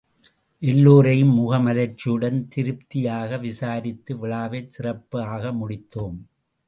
[0.61, 6.19] எல்லோரையும் முகமலர்ச்சியுடன் திருப்தியாகவிசாரித்து விழாவைச் சிறப்பாகமுடித்தோம்.